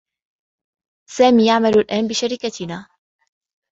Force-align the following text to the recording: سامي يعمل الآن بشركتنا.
سامي 1.09 1.47
يعمل 1.47 1.79
الآن 1.79 2.07
بشركتنا. 2.07 2.87